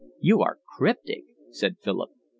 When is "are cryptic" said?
0.41-1.25